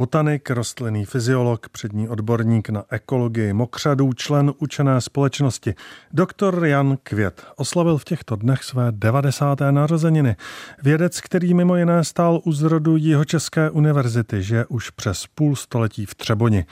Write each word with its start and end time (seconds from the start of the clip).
Botanik, 0.00 0.50
rostlinný 0.50 1.04
fyziolog, 1.04 1.68
přední 1.68 2.08
odborník 2.08 2.68
na 2.70 2.84
ekologii 2.90 3.52
mokřadů, 3.52 4.12
člen 4.12 4.52
učené 4.58 5.00
společnosti. 5.00 5.74
Doktor 6.12 6.66
Jan 6.66 6.98
Květ 7.02 7.46
oslavil 7.56 7.98
v 7.98 8.04
těchto 8.04 8.36
dnech 8.36 8.64
své 8.64 8.86
90. 8.90 9.58
narozeniny. 9.70 10.36
Vědec, 10.82 11.20
který 11.20 11.54
mimo 11.54 11.76
jiné 11.76 12.04
stál 12.04 12.40
u 12.44 12.52
zrodu 12.52 12.96
Jihočeské 12.96 13.70
univerzity, 13.70 14.42
že 14.42 14.66
už 14.66 14.90
přes 14.90 15.26
půl 15.34 15.56
století 15.56 16.06
v 16.06 16.14
Třeboni. 16.14 16.64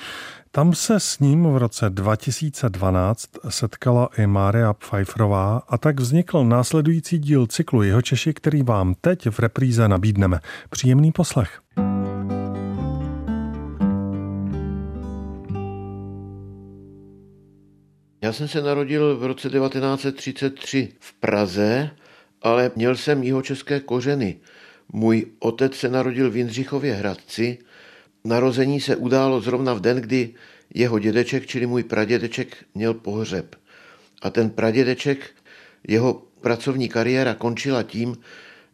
Tam 0.51 0.75
se 0.75 1.01
s 1.01 1.19
ním 1.19 1.45
v 1.45 1.56
roce 1.56 1.91
2012 1.91 3.25
setkala 3.48 4.09
i 4.19 4.27
Mária 4.27 4.73
Pfeifferová 4.73 5.62
a 5.69 5.79
tak 5.79 6.01
vznikl 6.01 6.45
následující 6.45 7.19
díl 7.19 7.47
cyklu 7.47 7.83
Jeho 7.83 8.03
Češi, 8.03 8.34
který 8.34 8.62
vám 8.62 8.95
teď 9.01 9.31
v 9.31 9.39
repríze 9.39 9.89
nabídneme. 9.89 10.41
Příjemný 10.70 11.12
poslech. 11.12 11.61
Já 18.29 18.33
jsem 18.33 18.49
se 18.49 18.63
narodil 18.63 19.17
v 19.17 19.25
roce 19.25 19.51
1933 19.51 20.89
v 21.01 21.13
Praze, 21.13 21.91
ale 22.43 22.71
měl 22.77 22.97
jsem 22.97 23.23
jeho 23.23 23.43
české 23.43 23.81
kořeny. 23.81 24.37
Můj 24.93 25.27
otec 25.39 25.75
se 25.75 25.89
narodil 25.89 26.31
v 26.31 26.37
Jindřichově 26.37 26.95
Hradci. 26.95 27.59
Narození 28.25 28.81
se 28.81 28.97
událo 28.97 29.41
zrovna 29.41 29.75
v 29.75 29.81
den, 29.81 29.97
kdy 29.97 30.35
jeho 30.75 30.98
dědeček, 30.98 31.47
čili 31.47 31.67
můj 31.67 31.83
pradědeček, 31.83 32.57
měl 32.75 32.95
pohřeb. 32.95 33.57
A 34.23 34.31
ten 34.31 34.51
pradědeček, 34.51 35.31
jeho 35.89 36.23
pracovní 36.41 36.89
kariéra 36.89 37.35
končila 37.35 37.83
tím, 37.83 38.17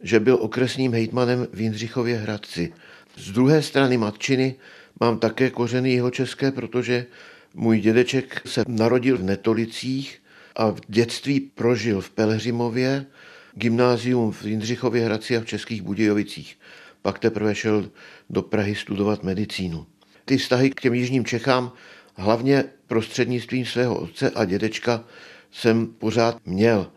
že 0.02 0.20
byl 0.20 0.39
okresním 0.41 0.92
hejtmanem 0.92 1.46
v 1.52 1.61
Jindřichově 1.61 2.16
Hradci. 2.16 2.72
Z 3.16 3.33
druhé 3.33 3.62
strany 3.62 3.96
matčiny 3.98 4.55
mám 5.00 5.18
také 5.18 5.50
kořeny 5.50 5.92
jeho 5.92 6.11
české, 6.11 6.50
protože 6.50 7.06
můj 7.55 7.80
dědeček 7.80 8.42
se 8.47 8.64
narodil 8.69 9.19
v 9.19 9.22
Netolicích 9.22 10.22
a 10.56 10.70
v 10.70 10.80
dětství 10.88 11.41
prožil 11.41 12.00
v 12.00 12.11
Pelhřimově, 12.11 13.06
gymnázium 13.55 14.33
v 14.33 14.44
Jindřichově 14.44 15.05
Hradci 15.05 15.36
a 15.36 15.41
v 15.41 15.46
Českých 15.46 15.83
Budějovicích. 15.83 16.58
Pak 17.02 17.19
teprve 17.19 17.55
šel 17.55 17.91
do 18.30 18.42
Prahy 18.42 18.74
studovat 18.74 19.22
medicínu. 19.22 19.86
Ty 20.24 20.36
vztahy 20.36 20.70
k 20.70 20.80
těm 20.80 20.94
jižním 20.94 21.24
Čechám, 21.24 21.72
hlavně 22.14 22.64
prostřednictvím 22.86 23.66
svého 23.66 23.98
otce 23.98 24.30
a 24.30 24.44
dědečka, 24.44 25.05
jsem 25.52 25.86
pořád 25.86 26.46
měl. 26.46 26.91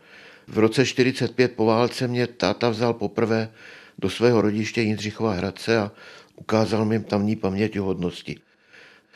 V 0.48 0.58
roce 0.58 0.86
45 0.86 1.52
po 1.52 1.66
válce 1.66 2.08
mě 2.08 2.26
táta 2.26 2.68
vzal 2.68 2.94
poprvé 2.94 3.52
do 3.98 4.10
svého 4.10 4.40
rodiště 4.40 4.82
Jindřichova 4.82 5.32
Hradce 5.32 5.78
a 5.78 5.92
ukázal 6.36 6.84
mi 6.84 7.00
tamní 7.00 7.36
paměťohodnosti. 7.36 8.47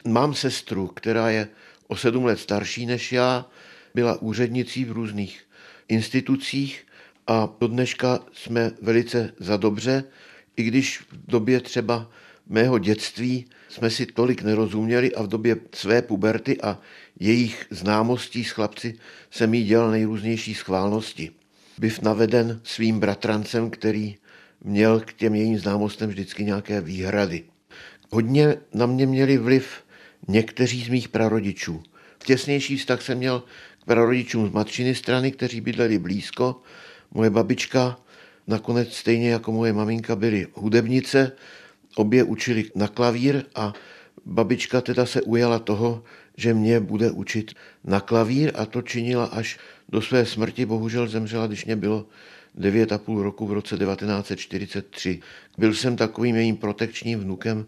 Mám 0.04 0.34
sestru, 0.34 0.86
která 0.86 1.30
je 1.30 1.48
o 1.88 1.96
sedm 1.96 2.24
let 2.24 2.40
starší 2.40 2.86
než 2.86 3.12
já, 3.12 3.46
byla 3.94 4.22
úřednicí 4.22 4.84
v 4.84 4.92
různých 4.92 5.42
institucích 5.88 6.86
a 7.26 7.48
do 7.60 7.68
dneška 7.68 8.20
jsme 8.32 8.70
velice 8.82 9.32
za 9.38 9.56
dobře, 9.56 10.04
i 10.56 10.62
když 10.62 11.00
v 11.00 11.26
době 11.26 11.60
třeba 11.60 12.10
mého 12.46 12.78
dětství 12.78 13.46
jsme 13.68 13.90
si 13.90 14.06
tolik 14.06 14.42
nerozuměli 14.42 15.14
a 15.14 15.22
v 15.22 15.28
době 15.28 15.56
své 15.74 16.02
puberty 16.02 16.60
a 16.60 16.78
jejich 17.20 17.66
známostí 17.70 18.44
s 18.44 18.50
chlapci 18.50 18.98
jsem 19.30 19.54
jí 19.54 19.64
dělal 19.64 19.90
nejrůznější 19.90 20.54
schválnosti. 20.54 21.30
Byv 21.78 22.02
naveden 22.02 22.60
svým 22.64 23.00
bratrancem, 23.00 23.70
který 23.70 24.16
měl 24.64 25.00
k 25.00 25.12
těm 25.12 25.34
jejím 25.34 25.58
známostem 25.58 26.10
vždycky 26.10 26.44
nějaké 26.44 26.80
výhrady. 26.80 27.44
Hodně 28.10 28.56
na 28.74 28.86
mě 28.86 29.06
měli 29.06 29.38
vliv 29.38 29.82
někteří 30.28 30.84
z 30.84 30.88
mých 30.88 31.08
prarodičů. 31.08 31.82
Těsnější 32.24 32.76
vztah 32.76 33.02
jsem 33.02 33.18
měl 33.18 33.42
k 33.82 33.84
prarodičům 33.84 34.48
z 34.48 34.52
matčiny 34.52 34.94
strany, 34.94 35.32
kteří 35.32 35.60
bydleli 35.60 35.98
blízko. 35.98 36.60
Moje 37.14 37.30
babička 37.30 37.98
nakonec 38.46 38.94
stejně 38.94 39.30
jako 39.30 39.52
moje 39.52 39.72
maminka 39.72 40.16
byly 40.16 40.46
hudebnice, 40.54 41.32
obě 41.96 42.24
učili 42.24 42.64
na 42.74 42.88
klavír 42.88 43.44
a 43.54 43.72
babička 44.24 44.80
teda 44.80 45.06
se 45.06 45.22
ujala 45.22 45.58
toho, 45.58 46.02
že 46.36 46.54
mě 46.54 46.80
bude 46.80 47.10
učit 47.10 47.54
na 47.84 48.00
klavír 48.00 48.52
a 48.54 48.66
to 48.66 48.82
činila 48.82 49.24
až 49.24 49.58
do 49.88 50.02
své 50.02 50.26
smrti. 50.26 50.66
Bohužel 50.66 51.08
zemřela, 51.08 51.46
když 51.46 51.64
mě 51.64 51.76
bylo 51.76 52.06
9,5 52.58 53.22
roku 53.22 53.46
v 53.46 53.52
roce 53.52 53.78
1943. 53.78 55.20
Byl 55.58 55.74
jsem 55.74 55.96
takovým 55.96 56.36
jejím 56.36 56.56
protekčním 56.56 57.20
vnukem, 57.20 57.64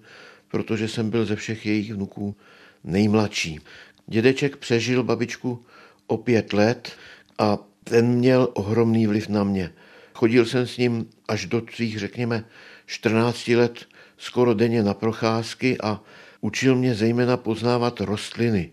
protože 0.55 0.89
jsem 0.89 1.11
byl 1.11 1.25
ze 1.25 1.37
všech 1.37 1.67
jejich 1.67 1.93
vnuků 1.95 2.37
nejmladší. 2.85 3.61
Dědeček 4.07 4.57
přežil 4.57 5.03
babičku 5.03 5.65
o 6.07 6.17
pět 6.17 6.53
let 6.53 6.93
a 7.39 7.59
ten 7.85 8.07
měl 8.07 8.49
ohromný 8.55 9.07
vliv 9.07 9.29
na 9.29 9.45
mě. 9.45 9.73
Chodil 10.15 10.47
jsem 10.47 10.67
s 10.67 10.79
ním 10.79 11.11
až 11.29 11.47
do 11.47 11.63
svých, 11.75 11.99
řekněme, 11.99 12.45
14 12.87 13.49
let 13.49 13.85
skoro 14.19 14.55
denně 14.55 14.83
na 14.83 14.95
procházky 14.95 15.79
a 15.83 16.01
učil 16.41 16.77
mě 16.77 16.95
zejména 16.95 17.37
poznávat 17.37 18.01
rostliny. 18.01 18.71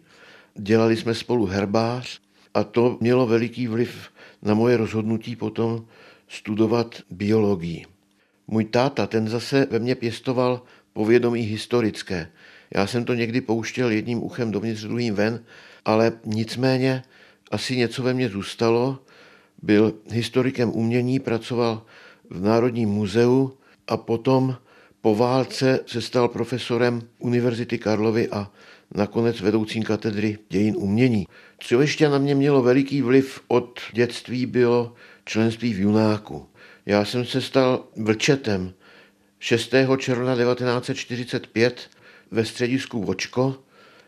Dělali 0.55 0.97
jsme 0.97 1.15
spolu 1.15 1.45
herbář 1.45 2.19
a 2.53 2.63
to 2.63 2.97
mělo 3.01 3.27
veliký 3.27 3.67
vliv 3.67 4.09
na 4.41 4.53
moje 4.53 4.77
rozhodnutí 4.77 5.35
potom 5.35 5.85
studovat 6.27 7.01
biologii. 7.09 7.85
Můj 8.47 8.65
táta, 8.65 9.07
ten 9.07 9.27
zase 9.27 9.67
ve 9.71 9.79
mně 9.79 9.95
pěstoval 9.95 10.61
povědomí 10.93 11.41
historické. 11.41 12.29
Já 12.75 12.87
jsem 12.87 13.05
to 13.05 13.13
někdy 13.13 13.41
pouštěl 13.41 13.91
jedním 13.91 14.23
uchem 14.23 14.51
dovnitř, 14.51 14.81
druhým 14.81 15.15
ven, 15.15 15.43
ale 15.85 16.11
nicméně 16.25 17.03
asi 17.51 17.77
něco 17.77 18.03
ve 18.03 18.13
mně 18.13 18.29
zůstalo. 18.29 18.99
Byl 19.61 19.93
historikem 20.09 20.69
umění, 20.69 21.19
pracoval 21.19 21.85
v 22.29 22.41
Národním 22.41 22.89
muzeu 22.89 23.57
a 23.87 23.97
potom 23.97 24.57
po 25.01 25.15
válce 25.15 25.79
se 25.85 26.01
stal 26.01 26.27
profesorem 26.27 27.01
Univerzity 27.19 27.77
Karlovy 27.77 28.29
a 28.29 28.51
nakonec 28.95 29.41
vedoucím 29.41 29.83
katedry 29.83 30.37
dějin 30.49 30.75
umění. 30.77 31.27
Co 31.59 31.81
ještě 31.81 32.09
na 32.09 32.17
mě 32.17 32.35
mělo 32.35 32.61
veliký 32.61 33.01
vliv 33.01 33.41
od 33.47 33.79
dětství, 33.93 34.45
bylo 34.45 34.93
členství 35.25 35.73
v 35.73 35.79
Junáku. 35.79 36.45
Já 36.85 37.05
jsem 37.05 37.25
se 37.25 37.41
stal 37.41 37.83
vlčetem 37.95 38.73
6. 39.43 39.73
června 39.97 40.35
1945 40.35 41.89
ve 42.31 42.45
středisku 42.45 43.03
Vočko, 43.03 43.63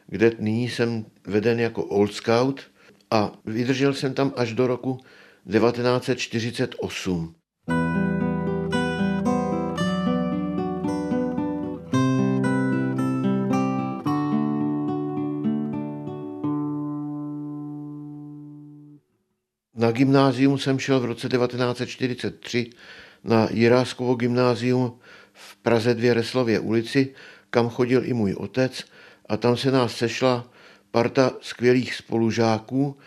kde 0.07 0.31
nyní 0.39 0.69
jsem 0.69 1.05
veden 1.27 1.59
jako 1.59 1.83
Old 1.83 2.13
Scout 2.13 2.61
a 3.11 3.31
vydržel 3.45 3.93
jsem 3.93 4.13
tam 4.13 4.33
až 4.35 4.53
do 4.53 4.67
roku 4.67 4.99
1948. 5.51 7.35
Na 19.75 19.91
gymnázium 19.91 20.57
jsem 20.57 20.79
šel 20.79 20.99
v 20.99 21.05
roce 21.05 21.29
1943 21.29 22.69
na 23.23 23.47
Jiráskovo 23.52 24.16
gymnázium 24.16 24.99
v 25.34 25.56
Praze 25.56 25.94
2 25.94 26.14
Reslově 26.14 26.59
ulici, 26.59 27.14
kam 27.50 27.70
chodil 27.70 28.06
i 28.06 28.14
můj 28.14 28.34
otec 28.34 28.84
a 29.30 29.38
tam 29.38 29.58
se 29.58 29.72
nás 29.72 29.96
sešla 29.96 30.47
parta 30.91 31.32
skvělých 31.41 31.96
spolužáků. 31.96 32.97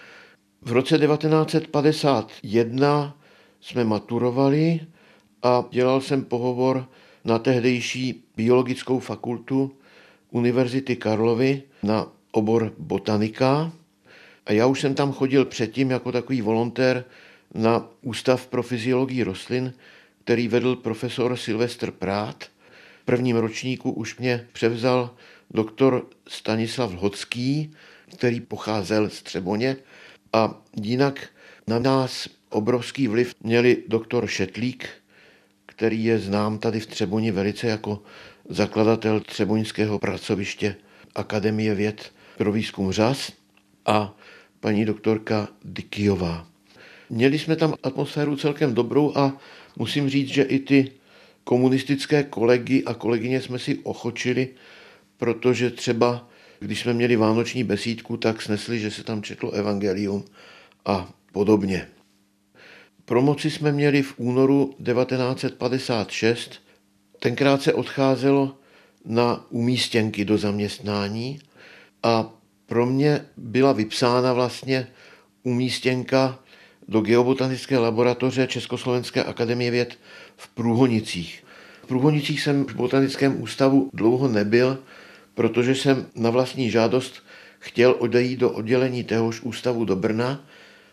V 0.63 0.73
roce 0.73 0.99
1951 0.99 3.17
jsme 3.61 3.85
maturovali 3.85 4.81
a 5.43 5.65
dělal 5.71 6.01
jsem 6.01 6.25
pohovor 6.25 6.89
na 7.25 7.39
tehdejší 7.39 8.25
biologickou 8.37 8.99
fakultu 8.99 9.77
Univerzity 10.31 10.97
Karlovy 10.97 11.63
na 11.83 12.07
obor 12.33 12.73
botanika. 12.79 13.73
A 14.47 14.53
já 14.53 14.67
už 14.67 14.81
jsem 14.81 14.95
tam 14.95 15.13
chodil 15.13 15.45
předtím 15.45 15.91
jako 15.91 16.13
takový 16.13 16.43
volontér 16.43 17.05
na 17.55 17.89
Ústav 18.03 18.47
pro 18.47 18.63
fyziologii 18.63 19.23
rostlin, 19.23 19.73
který 20.27 20.49
vedl 20.49 20.77
profesor 20.77 21.37
Silvestr 21.37 21.91
Prát. 21.91 22.45
V 23.03 23.05
prvním 23.05 23.37
ročníku 23.37 23.91
už 23.91 24.19
mě 24.19 24.47
převzal 24.53 25.15
doktor 25.51 26.07
Stanislav 26.29 26.93
Hodský, 26.93 27.73
který 28.17 28.41
pocházel 28.41 29.11
z 29.11 29.23
Třeboně 29.23 29.77
a 30.33 30.55
jinak 30.83 31.29
na 31.67 31.79
nás 31.79 32.29
obrovský 32.51 33.09
vliv 33.09 33.35
měli 33.41 33.83
doktor 33.89 34.27
Šetlík, 34.27 34.89
který 35.67 36.05
je 36.05 36.19
znám 36.19 36.59
tady 36.59 36.81
v 36.81 36.87
Třeboni 36.87 37.31
velice 37.31 37.67
jako 37.67 38.03
zakladatel 38.49 39.21
Třeboňského 39.21 39.99
pracoviště 39.99 40.77
Akademie 41.15 41.75
věd 41.75 42.13
pro 42.39 42.53
výzkum 42.53 42.93
řas 42.93 43.33
a 43.87 44.17
paní 44.61 44.85
doktorka 44.85 45.49
Dikijová. 45.65 46.47
Měli 47.11 47.39
jsme 47.39 47.57
tam 47.57 47.75
atmosféru 47.83 48.37
celkem 48.37 48.75
dobrou 48.75 49.13
a 49.17 49.33
musím 49.77 50.09
říct, 50.09 50.29
že 50.29 50.43
i 50.43 50.59
ty 50.59 50.93
komunistické 51.45 52.23
kolegy 52.23 52.85
a 52.85 52.95
kolegyně 52.95 53.41
jsme 53.41 53.59
si 53.59 53.79
ochočili 53.79 54.49
protože 55.17 55.71
třeba, 55.71 56.29
když 56.61 56.81
jsme 56.81 56.93
měli 56.93 57.17
vánoční 57.17 57.65
besídku, 57.65 58.17
tak 58.17 58.43
snesli, 58.43 58.79
že 58.79 58.91
se 58.91 59.03
tam 59.05 59.23
četlo 59.23 59.51
evangelium 59.51 60.25
a 60.85 61.13
podobně. 61.33 61.89
Promoci 63.05 63.51
jsme 63.51 63.73
měli 63.73 64.03
v 64.03 64.15
únoru 64.17 64.75
1956. 64.85 66.61
Tenkrát 67.19 67.63
se 67.63 67.73
odcházelo 67.73 68.59
na 69.05 69.47
umístěnky 69.51 70.25
do 70.25 70.39
zaměstnání 70.39 71.39
a 72.03 72.33
pro 72.67 72.87
mě 72.87 73.27
byla 73.37 73.73
vypsána 73.73 74.33
vlastně 74.33 74.87
umístěnka 75.43 76.39
do 76.89 77.01
geobotanické 77.01 77.79
laboratoře 77.79 78.47
Československé 78.47 79.25
akademie 79.25 79.71
věd 79.71 79.99
v 80.37 80.49
Průhonicích. 80.49 81.45
V 81.83 81.87
Průhonicích 81.87 82.41
jsem 82.41 82.65
v 82.65 82.75
botanickém 82.75 83.43
ústavu 83.43 83.91
dlouho 83.93 84.29
nebyl, 84.29 84.79
protože 85.35 85.75
jsem 85.75 86.07
na 86.15 86.31
vlastní 86.31 86.71
žádost 86.71 87.23
chtěl 87.59 87.97
odejít 87.99 88.37
do 88.37 88.51
oddělení 88.51 89.05
téhož 89.05 89.41
ústavu 89.41 89.85
do 89.85 89.97
Brna. 89.97 90.45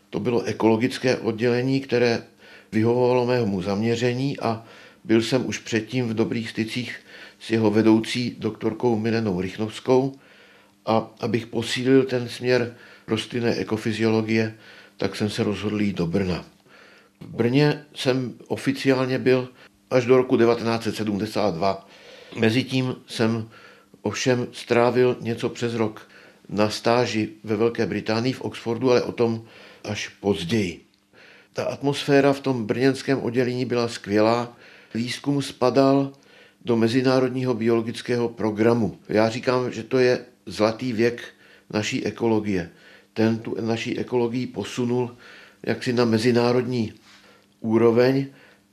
To 0.10 0.20
bylo 0.20 0.44
ekologické 0.44 1.18
oddělení, 1.18 1.82
které 1.82 2.24
vyhovovalo 2.72 3.26
mému 3.26 3.62
zaměření 3.62 4.40
a 4.40 4.66
byl 5.04 5.22
jsem 5.22 5.46
už 5.46 5.58
předtím 5.58 6.08
v 6.08 6.14
dobrých 6.14 6.50
stycích 6.50 7.00
s 7.40 7.52
jeho 7.52 7.72
vedoucí 7.72 8.36
doktorkou 8.40 9.00
Milenou 9.00 9.42
Rychnovskou 9.42 10.16
a 10.86 11.12
abych 11.20 11.48
posílil 11.48 12.04
ten 12.04 12.30
směr 12.30 12.76
rostlinné 13.08 13.56
ekofyziologie, 13.56 14.56
tak 14.98 15.16
jsem 15.16 15.30
se 15.30 15.44
rozhodl 15.44 15.82
jít 15.82 15.98
do 15.98 16.08
Brna. 16.08 16.46
V 17.22 17.26
Brně 17.26 17.86
jsem 17.96 18.34
oficiálně 18.48 19.20
byl 19.20 19.50
až 19.90 20.06
do 20.06 20.18
roku 20.18 20.38
1972. 20.38 21.88
Mezitím 22.40 22.96
jsem 23.08 23.50
ovšem 24.02 24.48
strávil 24.52 25.18
něco 25.22 25.50
přes 25.50 25.74
rok 25.74 26.08
na 26.50 26.70
stáži 26.70 27.30
ve 27.44 27.56
Velké 27.56 27.86
Británii 27.86 28.34
v 28.34 28.42
Oxfordu, 28.42 28.92
ale 28.92 29.02
o 29.02 29.12
tom 29.12 29.46
až 29.84 30.10
později. 30.10 30.86
Ta 31.54 31.64
atmosféra 31.64 32.34
v 32.34 32.40
tom 32.40 32.66
brněnském 32.66 33.22
oddělení 33.22 33.66
byla 33.66 33.88
skvělá. 33.88 34.58
Výzkum 34.94 35.42
spadal 35.42 36.14
do 36.66 36.78
Mezinárodního 36.78 37.54
biologického 37.54 38.30
programu. 38.30 38.98
Já 39.10 39.30
říkám, 39.30 39.72
že 39.72 39.84
to 39.84 39.98
je 39.98 40.26
zlatý 40.46 40.94
věk 40.94 41.24
naší 41.74 42.06
ekologie. 42.06 42.70
Ten 43.14 43.38
tu 43.38 43.56
naší 43.62 44.00
ekologii 44.00 44.48
posunul 44.48 45.16
jaksi 45.64 45.94
na 45.94 46.06
mezinárodní 46.06 46.94
úroveň 47.60 48.26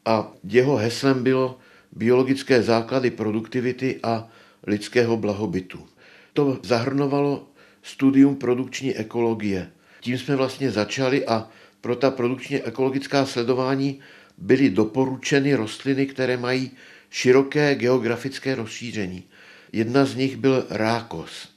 a 0.05 0.33
jeho 0.45 0.77
heslem 0.77 1.23
bylo 1.23 1.59
biologické 1.93 2.63
základy 2.63 3.11
produktivity 3.11 4.01
a 4.03 4.29
lidského 4.67 5.17
blahobytu. 5.17 5.87
To 6.33 6.59
zahrnovalo 6.63 7.47
studium 7.83 8.37
produkční 8.37 8.97
ekologie. 8.97 9.71
Tím 10.01 10.19
jsme 10.19 10.37
vlastně 10.37 10.71
začali 10.71 11.27
a 11.27 11.49
pro 11.81 11.97
ta 11.97 12.11
produkčně 12.11 12.63
ekologická 12.63 13.27
sledování 13.27 14.01
byly 14.39 14.71
doporučeny 14.71 15.55
rostliny, 15.55 16.07
které 16.07 16.37
mají 16.37 16.71
široké 17.11 17.75
geografické 17.75 18.55
rozšíření. 18.55 19.25
Jedna 19.73 20.05
z 20.05 20.15
nich 20.15 20.37
byl 20.37 20.67
rákos. 20.71 21.49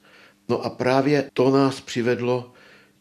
No 0.50 0.62
a 0.62 0.70
právě 0.70 1.30
to 1.34 1.52
nás 1.52 1.82
přivedlo 1.82 2.54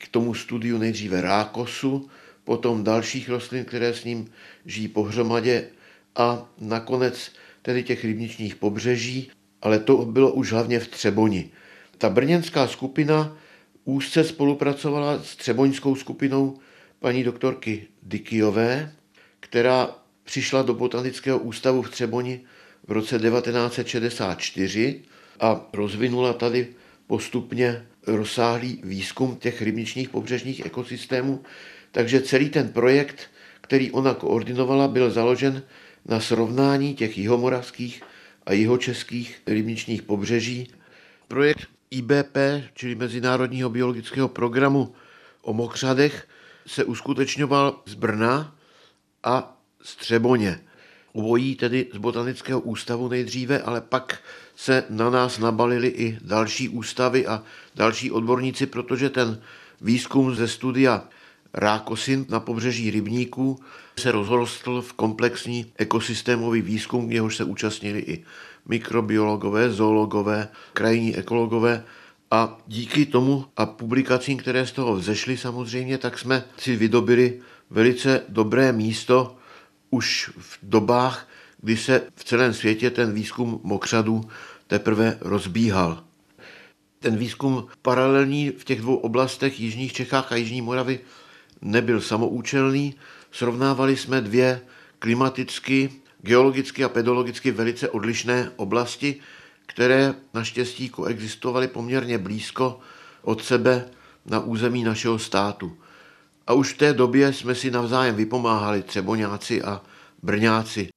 k 0.03 0.09
tomu 0.09 0.35
studiu 0.35 0.79
nejdříve 0.79 1.21
rákosu, 1.21 2.11
potom 2.45 2.85
dalších 2.85 3.29
rostlin, 3.29 3.65
které 3.65 3.95
s 3.95 4.05
ním 4.05 4.31
žijí 4.67 4.89
pohromadě 4.89 5.69
a 6.17 6.49
nakonec 6.61 7.33
tedy 7.63 7.83
těch 7.83 8.05
rybničních 8.05 8.57
pobřeží, 8.57 9.31
ale 9.63 9.79
to 9.79 9.97
bylo 9.97 10.33
už 10.33 10.53
hlavně 10.53 10.81
v 10.81 10.89
Třeboni. 10.89 11.51
Ta 11.99 12.11
brněnská 12.11 12.69
skupina 12.69 13.37
úzce 13.85 14.25
spolupracovala 14.25 15.23
s 15.23 15.37
třeboňskou 15.37 15.95
skupinou 15.95 16.59
paní 16.99 17.25
doktorky 17.25 17.87
Dikijové, 18.03 18.93
která 19.41 19.97
přišla 20.25 20.63
do 20.63 20.75
Botanického 20.75 21.39
ústavu 21.39 21.83
v 21.83 21.91
Třeboni 21.91 22.41
v 22.87 22.93
roce 22.93 23.19
1964 23.19 25.03
a 25.41 25.67
rozvinula 25.73 26.33
tady 26.33 26.69
postupně 27.07 27.87
rozsáhlý 28.07 28.81
výzkum 28.85 29.37
těch 29.37 29.63
rybničních 29.63 30.09
pobřežních 30.09 30.67
ekosystémů. 30.67 31.43
Takže 31.93 32.21
celý 32.21 32.51
ten 32.51 32.69
projekt, 32.69 33.31
který 33.61 33.91
ona 33.91 34.15
koordinovala, 34.15 34.89
byl 34.89 35.11
založen 35.11 35.63
na 36.07 36.21
srovnání 36.21 36.95
těch 36.95 37.19
jihomoravských 37.19 38.03
a 38.47 38.53
jihočeských 38.53 39.43
rybničních 39.47 40.03
pobřeží. 40.03 40.69
Projekt 41.29 41.69
IBP, 41.91 42.37
čili 42.75 42.95
Mezinárodního 42.95 43.71
biologického 43.71 44.29
programu 44.29 44.95
o 45.43 45.53
mokřadech, 45.53 46.29
se 46.67 46.85
uskutečňoval 46.85 47.83
z 47.87 47.95
Brna 47.95 48.57
a 49.25 49.61
z 49.83 49.97
Třeboně. 49.97 50.61
Obojí 51.13 51.55
tedy 51.55 51.87
z 51.95 51.97
Botanického 51.97 52.61
ústavu 52.61 53.09
nejdříve, 53.09 53.63
ale 53.63 53.81
pak 53.81 54.19
se 54.57 54.85
na 54.91 55.11
nás 55.11 55.39
nabalili 55.39 55.89
i 55.89 56.19
další 56.25 56.69
ústavy 56.69 57.27
a 57.27 57.43
další 57.75 58.11
odborníci, 58.11 58.67
protože 58.67 59.11
ten 59.11 59.41
výzkum 59.81 60.35
ze 60.35 60.49
studia 60.49 61.05
rákosin 61.55 62.27
na 62.29 62.41
pobřeží 62.41 62.91
rybníků 62.91 63.59
se 63.99 64.13
rozrostl 64.13 64.83
v 64.83 64.93
komplexní 64.93 65.73
ekosystémový 65.77 66.63
výzkum, 66.63 67.13
jehož 67.13 67.37
se 67.37 67.45
účastnili 67.45 68.01
i 68.01 68.25
mikrobiologové, 68.69 69.71
zoologové, 69.71 70.49
krajní 70.73 71.17
ekologové. 71.17 71.85
A 72.31 72.59
díky 72.67 73.07
tomu 73.07 73.45
a 73.57 73.67
publikacím, 73.67 74.39
které 74.39 74.67
z 74.67 74.73
toho 74.73 74.97
vzešly 74.97 75.37
samozřejmě, 75.37 75.99
tak 75.99 76.19
jsme 76.19 76.45
si 76.59 76.77
vydobili 76.77 77.41
velice 77.71 78.23
dobré 78.29 78.73
místo 78.73 79.37
už 79.93 80.31
v 80.39 80.59
dobách, 80.63 81.29
kdy 81.61 81.77
se 81.77 82.03
v 82.17 82.25
celém 82.25 82.55
světě 82.55 82.91
ten 82.91 83.13
výzkum 83.13 83.61
mokřadů 83.63 84.31
teprve 84.67 85.19
rozbíhal. 85.21 86.05
Ten 86.99 87.17
výzkum 87.17 87.67
paralelní 87.83 88.51
v 88.51 88.65
těch 88.65 88.81
dvou 88.81 88.97
oblastech, 88.97 89.61
Jižních 89.61 89.93
Čechách 89.93 90.33
a 90.33 90.37
Jižní 90.37 90.63
Moravy, 90.63 91.01
nebyl 91.63 92.01
samoučelný. 92.01 92.95
Srovnávali 93.31 93.97
jsme 93.97 94.21
dvě 94.21 94.61
klimaticky, 94.99 95.91
geologicky 96.21 96.85
a 96.85 96.89
pedologicky 96.89 97.51
velice 97.51 97.89
odlišné 97.89 98.51
oblasti, 98.57 99.17
které 99.67 100.15
naštěstí 100.35 100.89
koexistovaly 100.89 101.69
poměrně 101.69 102.19
blízko 102.19 102.81
od 103.23 103.45
sebe 103.45 103.85
na 104.27 104.41
území 104.41 104.85
našeho 104.85 105.19
státu. 105.19 105.77
A 106.47 106.53
už 106.53 106.75
v 106.75 106.79
té 106.79 106.93
době 106.93 107.33
jsme 107.33 107.55
si 107.55 107.71
navzájem 107.71 108.15
vypomáhali 108.15 108.83
třeboňáci 108.83 109.63
a 109.63 109.83
brňáci. 110.23 110.89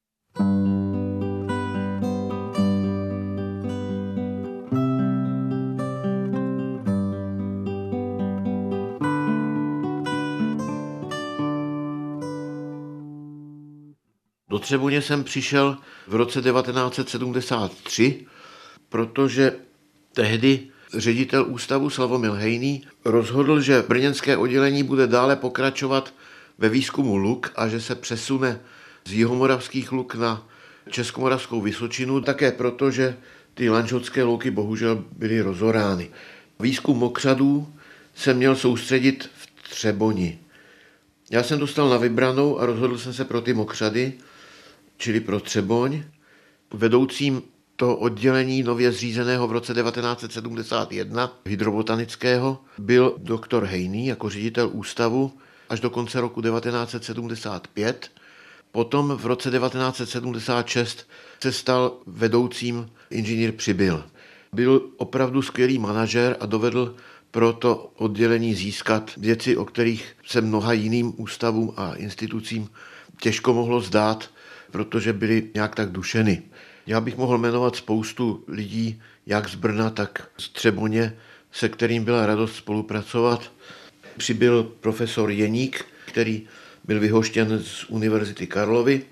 Do 14.48 14.58
Třeboně 14.58 15.02
jsem 15.02 15.24
přišel 15.24 15.78
v 16.06 16.14
roce 16.14 16.42
1973 16.42 18.26
protože 18.88 19.56
tehdy 20.12 20.68
ředitel 20.96 21.44
ústavu 21.48 21.90
Slavomil 21.90 22.32
Hejný 22.32 22.82
rozhodl, 23.04 23.60
že 23.60 23.84
brněnské 23.88 24.36
oddělení 24.36 24.82
bude 24.82 25.06
dále 25.06 25.36
pokračovat 25.36 26.14
ve 26.58 26.68
výzkumu 26.68 27.16
luk 27.16 27.52
a 27.56 27.68
že 27.68 27.80
se 27.80 27.94
přesune 27.94 28.60
z 29.04 29.12
jihomoravských 29.12 29.92
luk 29.92 30.14
na 30.14 30.48
Českomoravskou 30.90 31.60
Vysočinu, 31.60 32.20
také 32.20 32.52
proto, 32.52 32.90
že 32.90 33.16
ty 33.54 33.70
lanžotské 33.70 34.24
louky 34.24 34.50
bohužel 34.50 35.04
byly 35.12 35.40
rozorány. 35.40 36.10
Výzkum 36.60 36.98
mokřadů 36.98 37.68
se 38.14 38.34
měl 38.34 38.56
soustředit 38.56 39.30
v 39.36 39.70
Třeboni. 39.70 40.38
Já 41.30 41.42
jsem 41.42 41.58
dostal 41.58 41.88
na 41.88 41.96
vybranou 41.96 42.58
a 42.58 42.66
rozhodl 42.66 42.98
jsem 42.98 43.12
se 43.12 43.24
pro 43.24 43.40
ty 43.40 43.54
mokřady, 43.54 44.12
čili 44.96 45.20
pro 45.20 45.40
Třeboň. 45.40 46.02
Vedoucím 46.72 47.42
to 47.76 47.96
oddělení 47.96 48.62
nově 48.62 48.92
zřízeného 48.92 49.48
v 49.48 49.52
roce 49.52 49.74
1971 49.74 51.38
hydrobotanického 51.44 52.58
byl 52.78 53.14
doktor 53.18 53.64
Hejný 53.64 54.06
jako 54.06 54.30
ředitel 54.30 54.70
ústavu 54.72 55.32
až 55.68 55.80
do 55.80 55.90
konce 55.90 56.20
roku 56.20 56.42
1975. 56.42 58.10
Potom 58.72 59.16
v 59.16 59.26
roce 59.26 59.50
1976 59.50 61.08
se 61.42 61.52
stal 61.52 61.92
vedoucím 62.06 62.90
inženýr 63.10 63.52
Přibyl. 63.52 64.04
Byl 64.52 64.90
opravdu 64.96 65.42
skvělý 65.42 65.78
manažer 65.78 66.36
a 66.40 66.46
dovedl 66.46 66.94
pro 67.30 67.52
to 67.52 67.92
oddělení 67.96 68.54
získat 68.54 69.10
věci, 69.16 69.56
o 69.56 69.64
kterých 69.64 70.16
se 70.26 70.40
mnoha 70.40 70.72
jiným 70.72 71.12
ústavům 71.16 71.74
a 71.76 71.94
institucím 71.94 72.68
těžko 73.20 73.54
mohlo 73.54 73.80
zdát, 73.80 74.30
protože 74.70 75.12
byly 75.12 75.50
nějak 75.54 75.74
tak 75.74 75.92
dušeny. 75.92 76.42
Já 76.86 77.00
bych 77.00 77.16
mohl 77.16 77.38
jmenovat 77.38 77.76
spoustu 77.76 78.44
lidí, 78.48 79.02
jak 79.26 79.48
z 79.48 79.54
Brna, 79.54 79.90
tak 79.90 80.28
z 80.38 80.48
Třeboně, 80.48 81.16
se 81.52 81.68
kterým 81.68 82.04
byla 82.04 82.26
radost 82.26 82.56
spolupracovat. 82.56 83.52
Přibyl 84.16 84.62
profesor 84.80 85.30
Jeník, 85.30 85.84
který 86.06 86.46
byl 86.84 87.00
vyhoštěn 87.00 87.62
z 87.64 87.84
Univerzity 87.88 88.46
Karlovy 88.46 89.02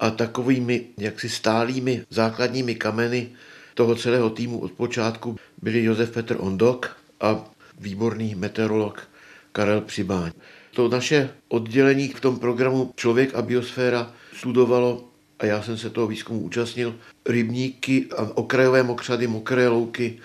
a 0.00 0.10
takovými 0.10 0.86
jaksi 0.98 1.28
stálými 1.28 2.04
základními 2.10 2.74
kameny 2.74 3.28
toho 3.74 3.96
celého 3.96 4.30
týmu 4.30 4.58
od 4.58 4.72
počátku 4.72 5.36
byli 5.62 5.84
Josef 5.84 6.10
Petr 6.10 6.36
Ondok 6.38 6.96
a 7.20 7.44
výborný 7.78 8.34
meteorolog 8.34 9.08
Karel 9.52 9.80
Přibáň. 9.80 10.32
To 10.70 10.88
naše 10.88 11.30
oddělení 11.48 12.08
v 12.08 12.20
tom 12.20 12.38
programu 12.38 12.92
Člověk 12.96 13.34
a 13.34 13.42
biosféra 13.42 14.12
studovalo, 14.36 15.04
a 15.38 15.46
já 15.46 15.62
jsem 15.62 15.78
se 15.78 15.90
toho 15.90 16.06
výzkumu 16.06 16.40
účastnil, 16.40 16.94
rybníky 17.26 18.06
a 18.16 18.22
okrajové 18.34 18.82
mokřady, 18.82 19.26
mokré 19.26 19.68
louky 19.68 20.18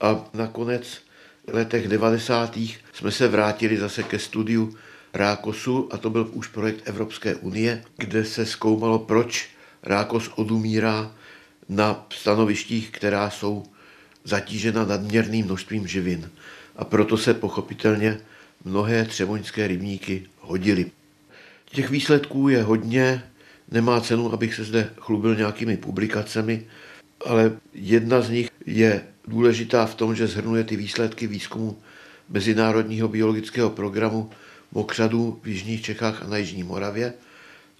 a 0.00 0.24
nakonec 0.34 0.98
v 1.46 1.54
letech 1.54 1.88
90. 1.88 2.58
jsme 2.92 3.10
se 3.10 3.28
vrátili 3.28 3.76
zase 3.76 4.02
ke 4.02 4.18
studiu 4.18 4.76
rákosu 5.14 5.88
a 5.92 5.98
to 5.98 6.10
byl 6.10 6.30
už 6.32 6.48
projekt 6.48 6.80
Evropské 6.84 7.34
unie, 7.34 7.84
kde 7.96 8.24
se 8.24 8.46
zkoumalo, 8.46 8.98
proč 8.98 9.48
rákos 9.82 10.30
odumírá 10.36 11.12
na 11.68 12.06
stanovištích, 12.12 12.90
která 12.90 13.30
jsou 13.30 13.64
zatížena 14.24 14.84
nadměrným 14.84 15.46
množstvím 15.46 15.86
živin. 15.86 16.30
A 16.76 16.84
proto 16.84 17.16
se 17.16 17.34
pochopitelně 17.34 18.20
mnohé 18.64 19.04
třeboňské 19.04 19.66
rybníky 19.66 20.26
hodily. 20.40 20.90
Těch 21.64 21.90
výsledků 21.90 22.48
je 22.48 22.62
hodně, 22.62 23.22
nemá 23.70 24.00
cenu, 24.00 24.32
abych 24.32 24.54
se 24.54 24.64
zde 24.64 24.90
chlubil 24.96 25.34
nějakými 25.34 25.76
publikacemi, 25.76 26.66
ale 27.26 27.52
jedna 27.74 28.20
z 28.20 28.30
nich 28.30 28.50
je 28.66 29.04
důležitá 29.28 29.86
v 29.86 29.94
tom, 29.94 30.14
že 30.14 30.26
zhrnuje 30.26 30.64
ty 30.64 30.76
výsledky 30.76 31.26
výzkumu 31.26 31.78
Mezinárodního 32.28 33.08
biologického 33.08 33.70
programu 33.70 34.30
mokřadů 34.72 35.40
v 35.42 35.48
Jižních 35.48 35.82
Čechách 35.82 36.22
a 36.22 36.26
na 36.26 36.36
Jižní 36.36 36.62
Moravě. 36.62 37.12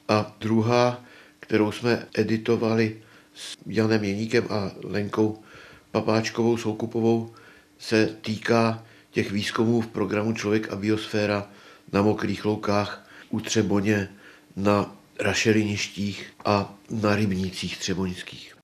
A 0.09 0.37
druhá, 0.41 1.05
kterou 1.41 1.73
jsme 1.73 2.07
editovali 2.15 3.03
s 3.35 3.57
Janem 3.67 4.05
Jeníkem 4.05 4.45
a 4.51 4.71
Lenkou 4.85 5.39
Papáčkovou 5.91 6.57
Soukupovou, 6.57 7.31
se 7.79 8.07
týká 8.21 8.85
těch 9.11 9.31
výzkumů 9.31 9.81
v 9.81 9.87
programu 9.87 10.33
Člověk 10.33 10.73
a 10.73 10.77
biosféra 10.77 11.49
na 11.93 12.03
mokrých 12.03 12.45
loukách 12.45 13.09
u 13.31 13.41
Třeboně, 13.41 14.09
na 14.57 14.97
rašeliništích 15.21 16.33
a 16.45 16.75
na 16.91 17.17
rybnících 17.17 17.79
třeboňských. 17.79 18.55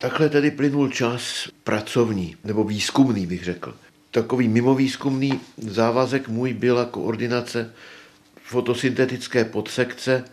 Takhle 0.00 0.28
tedy 0.28 0.50
plynul 0.50 0.88
čas 0.88 1.48
pracovní, 1.64 2.36
nebo 2.44 2.64
výzkumný 2.64 3.26
bych 3.26 3.44
řekl. 3.44 3.74
Takový 4.10 4.48
mimovýzkumný 4.48 5.40
závazek 5.56 6.28
můj 6.28 6.52
byla 6.54 6.84
koordinace 6.84 7.74
fotosyntetické 8.42 9.44
podsekce 9.44 10.24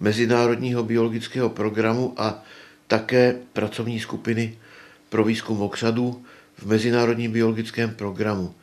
Mezinárodního 0.00 0.82
biologického 0.82 1.50
programu 1.50 2.14
a 2.16 2.42
také 2.88 3.36
pracovní 3.52 4.00
skupiny 4.00 4.58
pro 5.08 5.24
výzkum 5.24 5.62
okřadů 5.62 6.24
v 6.56 6.66
Mezinárodním 6.66 7.32
biologickém 7.32 7.90
programu. 7.94 8.54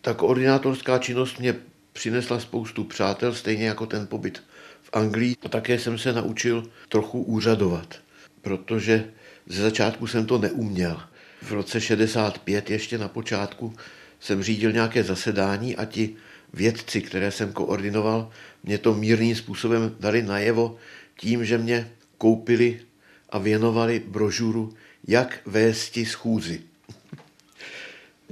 Ta 0.00 0.14
koordinátorská 0.14 0.98
činnost 0.98 1.38
mě 1.38 1.54
přinesla 1.92 2.40
spoustu 2.40 2.84
přátel, 2.84 3.34
stejně 3.34 3.66
jako 3.66 3.86
ten 3.86 4.06
pobyt 4.06 4.42
v 4.82 4.90
Anglii. 4.92 5.36
A 5.42 5.48
také 5.48 5.78
jsem 5.78 5.98
se 5.98 6.12
naučil 6.12 6.70
trochu 6.88 7.22
úřadovat, 7.22 7.94
protože 8.42 9.04
ze 9.46 9.62
začátku 9.62 10.06
jsem 10.06 10.26
to 10.26 10.38
neuměl. 10.38 11.02
V 11.42 11.52
roce 11.52 11.80
65 11.80 12.70
ještě 12.70 12.98
na 12.98 13.08
počátku 13.08 13.74
jsem 14.20 14.42
řídil 14.42 14.72
nějaké 14.72 15.04
zasedání 15.04 15.76
a 15.76 15.84
ti 15.84 16.16
vědci, 16.52 17.02
které 17.02 17.30
jsem 17.30 17.52
koordinoval, 17.52 18.30
mě 18.64 18.78
to 18.78 18.94
mírným 18.94 19.36
způsobem 19.36 19.96
dali 20.00 20.22
najevo 20.22 20.76
tím, 21.16 21.44
že 21.44 21.58
mě 21.58 21.90
koupili 22.18 22.80
a 23.30 23.38
věnovali 23.38 24.02
brožuru 24.06 24.74
Jak 25.08 25.38
vésti 25.46 26.06
schůzi. 26.06 26.60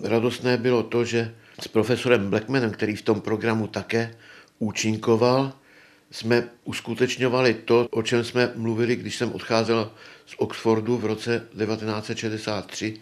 Radostné 0.02 0.56
bylo 0.56 0.82
to, 0.82 1.04
že 1.04 1.34
s 1.60 1.68
profesorem 1.68 2.30
Blackmanem, 2.30 2.70
který 2.70 2.96
v 2.96 3.02
tom 3.02 3.20
programu 3.20 3.66
také 3.66 4.14
účinkoval, 4.58 5.52
jsme 6.10 6.48
uskutečňovali 6.64 7.54
to, 7.54 7.88
o 7.90 8.02
čem 8.02 8.24
jsme 8.24 8.52
mluvili, 8.54 8.96
když 8.96 9.16
jsem 9.16 9.32
odcházel 9.32 9.92
z 10.26 10.34
Oxfordu 10.36 10.98
v 10.98 11.04
roce 11.04 11.46
1963, 11.58 13.00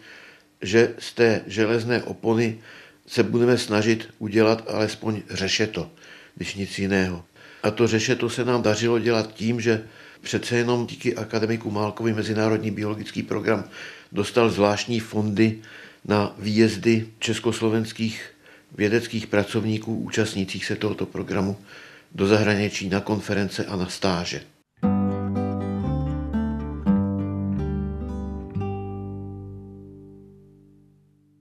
že 0.61 0.95
z 0.99 1.13
té 1.13 1.41
železné 1.47 2.03
opony 2.03 2.59
se 3.07 3.23
budeme 3.23 3.57
snažit 3.57 4.09
udělat 4.19 4.63
alespoň 4.69 5.21
řešeto, 5.29 5.91
když 6.35 6.55
nic 6.55 6.79
jiného. 6.79 7.25
A 7.63 7.71
to 7.71 7.87
řešeto 7.87 8.29
se 8.29 8.45
nám 8.45 8.61
dařilo 8.61 8.99
dělat 8.99 9.33
tím, 9.33 9.61
že 9.61 9.83
přece 10.23 10.57
jenom 10.57 10.87
díky 10.87 11.15
akademiku 11.15 11.71
Málkovi 11.71 12.13
Mezinárodní 12.13 12.71
biologický 12.71 13.23
program 13.23 13.63
dostal 14.11 14.49
zvláštní 14.49 14.99
fondy 14.99 15.59
na 16.05 16.35
výjezdy 16.39 17.07
československých 17.19 18.31
vědeckých 18.75 19.27
pracovníků 19.27 19.95
účastnících 19.95 20.65
se 20.65 20.75
tohoto 20.75 21.05
programu 21.05 21.57
do 22.11 22.27
zahraničí 22.27 22.89
na 22.89 23.01
konference 23.01 23.65
a 23.65 23.75
na 23.75 23.89
stáže. 23.89 24.41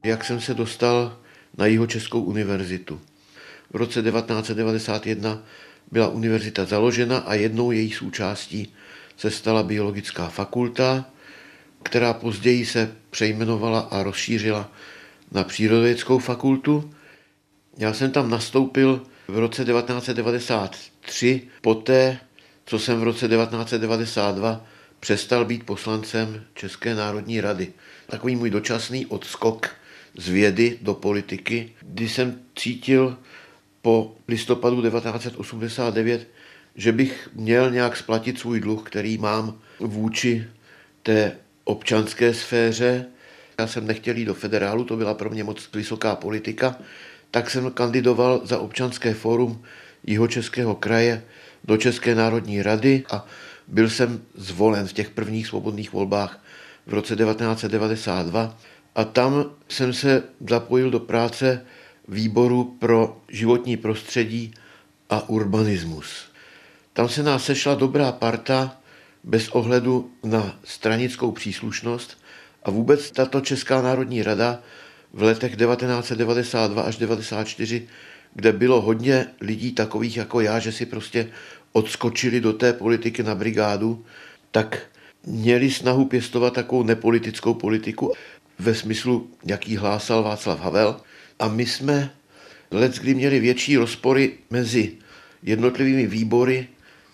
Jak 0.05 0.25
jsem 0.25 0.41
se 0.41 0.55
dostal 0.55 1.19
na 1.59 1.67
Jihočeskou 1.67 2.23
univerzitu. 2.23 3.01
V 3.71 3.77
roce 3.77 4.03
1991 4.03 5.43
byla 5.93 6.09
univerzita 6.09 6.65
založena 6.65 7.19
a 7.19 7.35
jednou 7.35 7.71
její 7.71 7.93
součástí 7.93 8.75
se 9.17 9.31
stala 9.31 9.63
biologická 9.63 10.29
fakulta, 10.29 11.05
která 11.83 12.13
později 12.13 12.67
se 12.67 12.93
přejmenovala 13.11 13.81
a 13.81 14.03
rozšířila 14.03 14.73
na 15.33 15.45
přírodovědeckou 15.45 16.19
fakultu. 16.19 16.95
Já 17.79 17.93
jsem 17.93 18.11
tam 18.11 18.31
nastoupil 18.31 19.03
v 19.29 19.39
roce 19.39 19.65
1993, 19.65 21.43
poté, 21.61 22.19
co 22.67 22.79
jsem 22.79 23.01
v 23.01 23.03
roce 23.03 23.29
1992 23.29 24.67
přestal 25.01 25.45
být 25.45 25.67
poslancem 25.67 26.45
České 26.55 26.95
národní 26.95 27.41
rady. 27.41 27.73
Takový 28.07 28.37
můj 28.37 28.51
dočasný 28.51 29.07
odskok 29.07 29.71
z 30.17 30.29
vědy 30.29 30.79
do 30.83 30.95
politiky, 30.95 31.73
kdy 31.83 32.09
jsem 32.09 32.41
cítil 32.57 33.17
po 33.83 34.15
listopadu 34.29 34.83
1989, 34.83 36.29
že 36.75 36.93
bych 36.93 37.29
měl 37.35 37.71
nějak 37.71 37.97
splatit 37.97 38.39
svůj 38.39 38.61
dluh, 38.61 38.83
který 38.83 39.19
mám 39.19 39.59
vůči 39.81 40.47
té 41.03 41.37
občanské 41.65 42.35
sféře. 42.35 43.07
Já 43.59 43.67
jsem 43.67 43.87
nechtěl 43.87 44.17
jít 44.17 44.25
do 44.25 44.35
federálu, 44.35 44.85
to 44.85 44.97
byla 44.97 45.15
pro 45.15 45.31
mě 45.31 45.45
moc 45.45 45.73
vysoká 45.75 46.17
politika, 46.17 46.79
tak 47.31 47.51
jsem 47.51 47.71
kandidoval 47.71 48.41
za 48.45 48.59
občanské 48.59 49.15
fórum 49.15 49.63
Jihočeského 50.07 50.75
kraje 50.75 51.23
do 51.65 51.77
České 51.77 52.15
národní 52.15 52.63
rady 52.63 53.05
a 53.11 53.27
byl 53.69 53.91
jsem 53.91 54.23
zvolen 54.35 54.87
v 54.87 54.93
těch 54.93 55.11
prvních 55.11 55.47
svobodných 55.47 55.93
volbách 55.93 56.45
v 56.87 56.95
roce 56.95 57.17
1992 57.17 58.59
a 58.95 59.05
tam 59.05 59.45
jsem 59.69 59.93
se 59.93 60.23
zapojil 60.49 60.91
do 60.91 61.01
práce 61.01 61.67
výboru 62.13 62.77
pro 62.79 63.23
životní 63.29 63.77
prostředí 63.77 64.55
a 65.11 65.29
urbanismus. 65.29 66.33
Tam 66.93 67.09
se 67.09 67.23
nás 67.23 67.45
sešla 67.45 67.75
dobrá 67.75 68.13
parta 68.13 68.77
bez 69.25 69.49
ohledu 69.49 70.11
na 70.25 70.59
stranickou 70.65 71.33
příslušnost 71.33 72.19
a 72.63 72.71
vůbec 72.71 73.11
tato 73.11 73.41
Česká 73.41 73.83
národní 73.83 74.23
rada 74.23 74.63
v 75.13 75.23
letech 75.23 75.57
1992 75.57 76.83
až 76.83 76.97
1994, 76.97 77.89
kde 78.35 78.53
bylo 78.53 78.81
hodně 78.81 79.27
lidí 79.41 79.73
takových 79.73 80.17
jako 80.17 80.41
já, 80.41 80.59
že 80.59 80.73
si 80.73 80.87
prostě 80.87 81.29
odskočili 81.73 82.41
do 82.41 82.53
té 82.53 82.73
politiky 82.73 83.23
na 83.23 83.35
brigádu, 83.35 84.05
tak 84.51 84.83
měli 85.27 85.71
snahu 85.71 86.05
pěstovat 86.05 86.55
takovou 86.55 86.83
nepolitickou 86.83 87.55
politiku 87.55 88.13
ve 88.59 88.75
smyslu, 88.75 89.31
jaký 89.45 89.77
hlásal 89.77 90.23
Václav 90.23 90.61
Havel. 90.61 91.01
A 91.43 91.49
my 91.49 91.67
jsme 91.67 92.11
let, 92.71 92.99
kdy 92.99 93.15
měli 93.15 93.41
větší 93.41 93.77
rozpory 93.77 94.33
mezi 94.51 94.93
jednotlivými 95.43 96.07
výbory, 96.07 96.69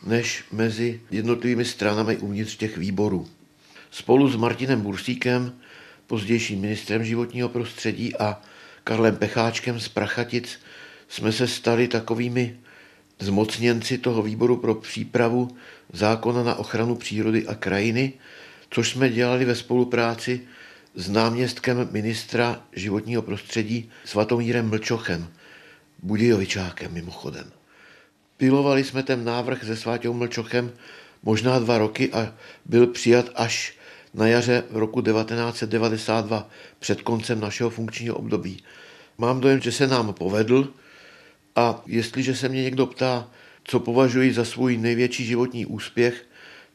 než 0.06 0.44
mezi 0.52 1.00
jednotlivými 1.10 1.64
stranami 1.64 2.16
uvnitř 2.16 2.56
těch 2.56 2.78
výborů. 2.78 3.28
Spolu 3.90 4.28
s 4.28 4.36
Martinem 4.36 4.80
Bursíkem 4.80 5.52
pozdějším 6.06 6.60
ministrem 6.60 7.04
životního 7.04 7.48
prostředí 7.48 8.16
a 8.16 8.42
Karlem 8.84 9.16
Pecháčkem 9.16 9.80
z 9.80 9.88
Prachatic 9.88 10.58
jsme 11.08 11.32
se 11.32 11.48
stali 11.48 11.88
takovými 11.88 12.56
zmocněnci 13.18 13.98
toho 13.98 14.22
výboru 14.22 14.56
pro 14.56 14.74
přípravu 14.74 15.56
zákona 15.92 16.42
na 16.42 16.54
ochranu 16.54 16.94
přírody 16.94 17.46
a 17.46 17.54
krajiny, 17.54 18.12
což 18.70 18.90
jsme 18.90 19.08
dělali 19.08 19.44
ve 19.44 19.54
spolupráci 19.54 20.40
s 20.98 21.08
náměstkem 21.10 21.88
ministra 21.90 22.62
životního 22.72 23.22
prostředí 23.22 23.90
Svatomírem 24.04 24.68
Mlčochem, 24.68 25.28
Budějovičákem 26.02 26.92
mimochodem. 26.92 27.52
Pilovali 28.36 28.84
jsme 28.84 29.02
ten 29.02 29.24
návrh 29.24 29.64
se 29.64 29.76
Sváťou 29.76 30.12
Mlčochem 30.12 30.72
možná 31.22 31.58
dva 31.58 31.78
roky 31.78 32.12
a 32.12 32.34
byl 32.64 32.86
přijat 32.86 33.30
až 33.34 33.78
na 34.14 34.26
jaře 34.26 34.64
roku 34.70 35.02
1992 35.02 36.50
před 36.78 37.02
koncem 37.02 37.40
našeho 37.40 37.70
funkčního 37.70 38.16
období. 38.16 38.62
Mám 39.18 39.40
dojem, 39.40 39.60
že 39.60 39.72
se 39.72 39.86
nám 39.86 40.12
povedl 40.12 40.72
a 41.56 41.82
jestliže 41.86 42.36
se 42.36 42.48
mě 42.48 42.62
někdo 42.62 42.86
ptá, 42.86 43.30
co 43.64 43.80
považuji 43.80 44.32
za 44.32 44.44
svůj 44.44 44.76
největší 44.76 45.24
životní 45.24 45.66
úspěch, 45.66 46.24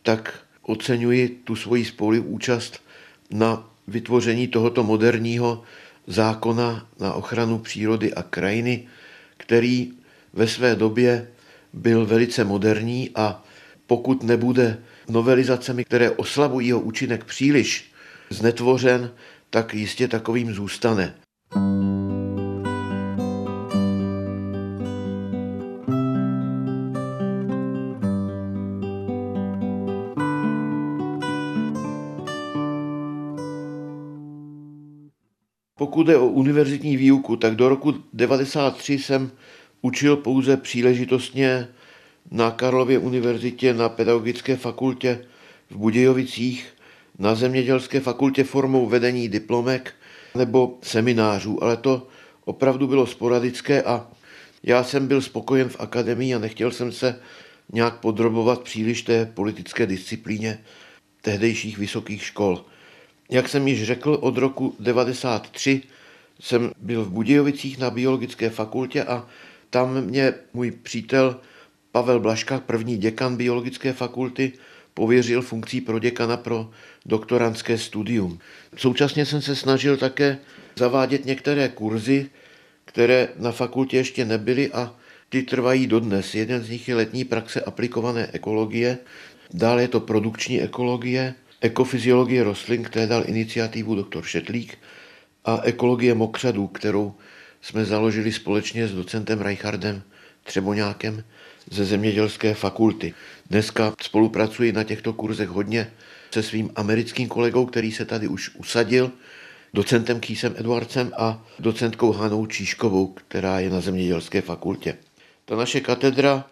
tak 0.01 0.39
oceňuji 0.61 1.29
tu 1.43 1.55
svoji 1.55 1.85
spoluúčast 1.85 2.83
na 3.31 3.72
vytvoření 3.87 4.47
tohoto 4.47 4.83
moderního 4.83 5.63
zákona 6.07 6.87
na 6.99 7.13
ochranu 7.13 7.59
přírody 7.59 8.13
a 8.13 8.23
krajiny, 8.23 8.87
který 9.37 9.91
ve 10.33 10.47
své 10.47 10.75
době 10.75 11.27
byl 11.73 12.05
velice 12.05 12.43
moderní 12.43 13.09
a 13.15 13.43
pokud 13.87 14.23
nebude 14.23 14.77
novelizacemi, 15.09 15.83
které 15.85 16.11
oslabují 16.11 16.67
jeho 16.67 16.79
účinek 16.79 17.23
příliš 17.23 17.91
znetvořen, 18.29 19.11
tak 19.49 19.73
jistě 19.73 20.07
takovým 20.07 20.53
zůstane. 20.53 21.15
Pokud 35.93 36.07
je 36.07 36.17
o 36.17 36.27
univerzitní 36.27 36.97
výuku, 36.97 37.35
tak 37.35 37.55
do 37.55 37.69
roku 37.69 37.91
1993 37.91 38.99
jsem 38.99 39.31
učil 39.81 40.17
pouze 40.17 40.57
příležitostně 40.57 41.67
na 42.31 42.51
Karlově 42.51 42.99
univerzitě 42.99 43.73
na 43.73 43.89
pedagogické 43.89 44.55
fakultě 44.55 45.25
v 45.69 45.75
Budějovicích, 45.75 46.67
na 47.19 47.35
zemědělské 47.35 47.99
fakultě 47.99 48.43
formou 48.43 48.89
vedení 48.89 49.29
diplomek 49.29 49.93
nebo 50.35 50.77
seminářů, 50.81 51.63
ale 51.63 51.77
to 51.77 52.07
opravdu 52.45 52.87
bylo 52.87 53.07
sporadické 53.07 53.83
a 53.83 54.07
já 54.63 54.83
jsem 54.83 55.07
byl 55.07 55.21
spokojen 55.21 55.69
v 55.69 55.79
akademii 55.79 56.35
a 56.35 56.39
nechtěl 56.39 56.71
jsem 56.71 56.91
se 56.91 57.19
nějak 57.73 57.99
podrobovat 57.99 58.61
příliš 58.61 59.01
té 59.01 59.25
politické 59.25 59.85
disciplíně 59.85 60.59
tehdejších 61.21 61.77
vysokých 61.77 62.23
škol. 62.23 62.65
Jak 63.29 63.49
jsem 63.49 63.67
již 63.67 63.83
řekl, 63.83 64.17
od 64.21 64.37
roku 64.37 64.69
1993 64.69 65.81
jsem 66.39 66.71
byl 66.77 67.05
v 67.05 67.11
Budějovicích 67.11 67.77
na 67.77 67.89
biologické 67.89 68.49
fakultě 68.49 69.03
a 69.03 69.27
tam 69.69 70.01
mě 70.01 70.33
můj 70.53 70.71
přítel 70.71 71.39
Pavel 71.91 72.19
Blaška, 72.19 72.59
první 72.59 72.97
děkan 72.97 73.35
biologické 73.35 73.93
fakulty, 73.93 74.51
pověřil 74.93 75.41
funkcí 75.41 75.81
pro 75.81 75.99
děkana 75.99 76.37
pro 76.37 76.69
doktorantské 77.05 77.77
studium. 77.77 78.39
Současně 78.77 79.25
jsem 79.25 79.41
se 79.41 79.55
snažil 79.55 79.97
také 79.97 80.37
zavádět 80.75 81.25
některé 81.25 81.69
kurzy, 81.69 82.29
které 82.85 83.27
na 83.39 83.51
fakultě 83.51 83.97
ještě 83.97 84.25
nebyly 84.25 84.71
a 84.71 84.95
ty 85.29 85.43
trvají 85.43 85.87
dodnes. 85.87 86.35
Jeden 86.35 86.63
z 86.63 86.69
nich 86.69 86.87
je 86.87 86.95
letní 86.95 87.25
praxe 87.25 87.61
aplikované 87.61 88.29
ekologie, 88.33 88.97
dále 89.53 89.81
je 89.81 89.87
to 89.87 89.99
produkční 89.99 90.61
ekologie, 90.61 91.33
ekofyziologie 91.63 92.43
rostlin, 92.43 92.83
které 92.83 93.07
dal 93.07 93.23
iniciativu 93.25 93.95
doktor 93.95 94.23
Šetlík 94.23 94.77
a 95.45 95.61
ekologie 95.63 96.13
mokřadů, 96.13 96.67
kterou 96.67 97.13
jsme 97.61 97.85
založili 97.85 98.31
společně 98.31 98.87
s 98.87 98.91
docentem 98.91 99.41
Reichardem 99.41 100.01
Třeboňákem 100.43 101.23
ze 101.71 101.85
zemědělské 101.85 102.53
fakulty. 102.53 103.13
Dneska 103.49 103.93
spolupracuji 104.01 104.71
na 104.71 104.83
těchto 104.83 105.13
kurzech 105.13 105.49
hodně 105.49 105.91
se 106.31 106.43
svým 106.43 106.71
americkým 106.75 107.27
kolegou, 107.27 107.65
který 107.65 107.91
se 107.91 108.05
tady 108.05 108.27
už 108.27 108.55
usadil, 108.55 109.11
docentem 109.73 110.19
Kýsem 110.19 110.55
Edwardsem 110.57 111.11
a 111.17 111.45
docentkou 111.59 112.11
Hanou 112.11 112.45
Číškovou, 112.45 113.07
která 113.07 113.59
je 113.59 113.69
na 113.69 113.81
zemědělské 113.81 114.41
fakultě. 114.41 114.97
Ta 115.45 115.55
naše 115.55 115.79
katedra 115.79 116.45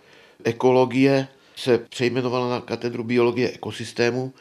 ekologie 0.43 1.28
se 1.56 1.78
přejmenovala 1.78 2.50
na 2.50 2.62
katedru 2.62 3.04
biologie 3.04 3.52
ekosystému 3.52 4.34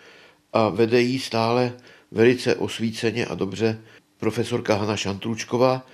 a 0.52 0.68
vede 0.68 1.00
jí 1.00 1.18
stále 1.18 1.72
velice 2.10 2.54
osvíceně 2.56 3.26
a 3.26 3.34
dobře 3.34 3.80
profesorka 4.18 4.74
Hana 4.74 4.96
Šantručková 4.96 5.86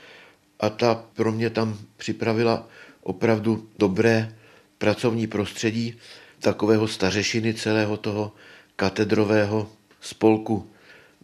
a 0.60 0.70
ta 0.70 0.94
pro 1.14 1.32
mě 1.32 1.50
tam 1.50 1.78
připravila 1.96 2.68
opravdu 3.02 3.68
dobré 3.78 4.36
pracovní 4.78 5.26
prostředí 5.26 5.96
takového 6.38 6.88
stařešiny 6.88 7.54
celého 7.54 7.96
toho 7.96 8.32
katedrového 8.76 9.70
spolku 10.00 10.70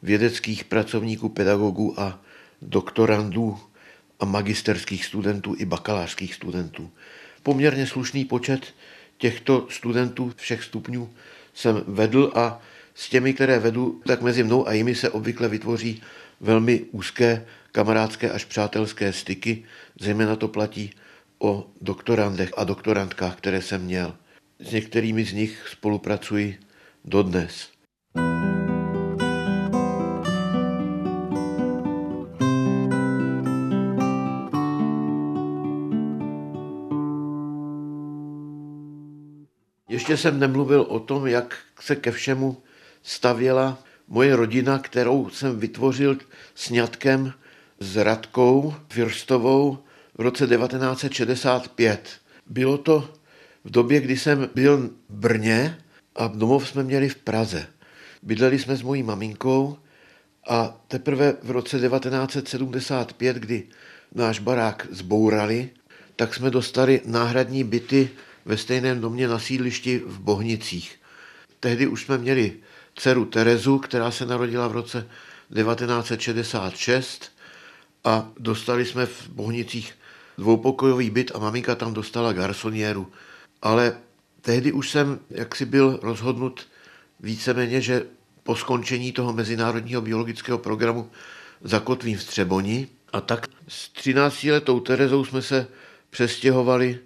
vědeckých 0.03 0.65
pracovníků, 0.65 1.29
pedagogů 1.29 2.01
a 2.01 2.21
doktorandů 2.63 3.59
a 4.21 4.25
magisterských 4.25 5.05
studentů 5.05 5.55
i 5.59 5.65
bakalářských 5.65 6.35
studentů. 6.35 6.91
Poměrně 7.43 7.87
slušný 7.87 8.25
počet 8.25 8.75
těchto 9.19 9.67
studentů 9.71 10.33
všech 10.37 10.65
stupňů 10.65 11.11
jsem 11.55 11.85
vedl 11.87 12.33
a 12.35 12.61
s 12.95 13.09
těmi, 13.09 13.35
které 13.35 13.59
vedu, 13.59 14.01
tak 14.07 14.23
mezi 14.23 14.43
mnou 14.43 14.69
a 14.69 14.73
jimi 14.73 14.95
se 14.95 15.11
obvykle 15.11 15.49
vytvoří 15.49 16.03
velmi 16.41 16.81
úzké 16.91 17.47
kamarádské 17.73 18.31
až 18.31 18.45
přátelské 18.45 19.13
styky, 19.13 19.65
zejména 20.01 20.37
to 20.37 20.49
platí 20.49 20.91
o 21.39 21.67
doktorandech 21.81 22.51
a 22.57 22.65
doktorandkách, 22.65 23.37
které 23.37 23.63
jsem 23.63 23.83
měl. 23.83 24.15
S 24.59 24.73
některými 24.73 25.25
z 25.25 25.33
nich 25.33 25.69
spolupracuji 25.69 26.59
dodnes. 27.05 27.69
Ještě 39.89 40.17
jsem 40.17 40.41
nemluvil 40.41 40.81
o 40.81 41.01
tom, 41.01 41.27
jak 41.27 41.59
se 41.81 41.97
ke 41.97 42.11
všemu 42.11 42.57
stavěla 43.03 43.79
moje 44.09 44.37
rodina, 44.37 44.79
kterou 44.79 45.31
jsem 45.31 45.61
vytvořil 45.61 46.19
sňatkem 46.55 47.33
s 47.81 47.97
Radkou 47.97 48.75
Firstovou 48.89 49.79
v 50.19 50.21
roce 50.21 50.47
1965. 50.47 52.09
Bylo 52.47 52.79
to 52.79 53.15
v 53.65 53.71
době, 53.71 54.01
kdy 54.01 54.17
jsem 54.17 54.49
byl 54.55 54.91
v 55.09 55.15
Brně 55.15 55.79
a 56.17 56.27
domov 56.27 56.69
jsme 56.69 56.83
měli 56.83 57.09
v 57.09 57.17
Praze. 57.17 57.67
Bydleli 58.23 58.59
jsme 58.59 58.77
s 58.77 58.83
mojí 58.83 59.03
maminkou 59.03 59.77
a 60.49 60.81
teprve 60.89 61.37
v 61.43 61.51
roce 61.51 61.81
1975, 61.81 63.37
kdy 63.37 63.63
náš 64.15 64.39
barák 64.39 64.87
zbourali, 64.91 65.71
tak 66.17 66.35
jsme 66.35 66.51
dostali 66.51 67.01
náhradní 67.05 67.65
byty 67.65 68.11
ve 68.45 68.57
stejném 68.57 69.01
domě 69.01 69.29
na 69.29 69.39
sídlišti 69.39 69.99
v 70.07 70.21
Bohnicích. 70.21 70.97
Tehdy 71.61 71.87
už 71.87 72.03
jsme 72.03 72.19
měli 72.19 72.53
dceru 72.95 73.25
Terezu, 73.25 73.79
která 73.79 74.11
se 74.11 74.27
narodila 74.27 74.69
v 74.69 74.73
roce 74.73 75.09
1966 75.55 77.33
a 78.05 78.29
dostali 78.39 78.85
jsme 78.85 79.07
v 79.07 79.29
Bohnicích 79.29 79.95
dvoupokojový 80.39 81.11
byt 81.11 81.31
a 81.35 81.39
maminka 81.39 81.75
tam 81.75 81.95
dostala 81.95 82.33
garsoniéru. 82.33 83.13
Ale 83.63 83.97
tehdy 84.41 84.73
už 84.73 84.91
jsem 84.91 85.19
jaksi 85.31 85.65
byl 85.65 85.99
rozhodnut 86.03 86.67
víceméně, 87.21 87.81
že 87.81 88.07
po 88.43 88.57
skončení 88.57 89.13
toho 89.13 89.33
mezinárodního 89.33 90.01
biologického 90.01 90.59
programu 90.59 91.11
zakotvím 91.61 92.19
v 92.19 92.25
Třeboni. 92.25 92.89
A 93.13 93.21
tak 93.21 93.47
s 93.69 93.89
13 93.89 94.45
letou 94.45 94.81
Terezou 94.81 95.25
jsme 95.25 95.43
se 95.43 95.67
přestěhovali 96.11 96.99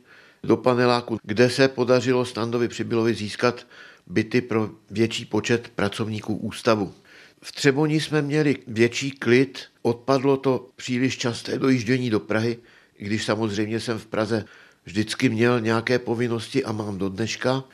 do 0.45 0.57
paneláku, 0.57 1.19
kde 1.23 1.51
se 1.51 1.69
podařilo 1.69 2.25
Standovi 2.25 2.69
Přibylovi 2.69 3.15
získat 3.15 3.67
byty 4.07 4.41
pro 4.41 4.71
větší 4.91 5.25
počet 5.25 5.69
pracovníků 5.69 6.37
ústavu. 6.37 6.95
V 7.43 7.53
Třeboni 7.53 8.01
jsme 8.01 8.23
měli 8.23 8.57
větší 8.67 9.11
klid, 9.11 9.65
odpadlo 9.83 10.37
to 10.37 10.69
příliš 10.77 11.19
časté 11.19 11.59
dojíždění 11.59 12.11
do 12.11 12.21
Prahy, 12.21 12.59
když 12.99 13.25
samozřejmě 13.25 13.81
jsem 13.81 13.99
v 13.99 14.07
Praze 14.07 14.45
vždycky 14.85 15.29
měl 15.29 15.61
nějaké 15.61 15.99
povinnosti 15.99 16.65
a 16.65 16.73
mám 16.73 16.99
do 16.99 17.09
dneška, 17.09 17.65